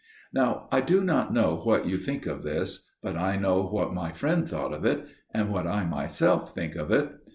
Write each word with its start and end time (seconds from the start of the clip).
"Now 0.33 0.67
I 0.71 0.81
do 0.81 1.03
not 1.03 1.31
know 1.31 1.57
what 1.63 1.85
you 1.85 1.97
think 1.97 2.25
of 2.25 2.41
this, 2.41 2.87
but 3.03 3.15
I 3.15 3.35
know 3.35 3.61
what 3.61 3.93
my 3.93 4.11
friend 4.11 4.47
thought 4.49 4.73
of 4.73 4.83
it, 4.83 5.05
and 5.31 5.49
what 5.53 5.67
I 5.67 5.85
myself 5.85 6.55
think 6.55 6.75
of 6.75 6.89
it. 6.89 7.11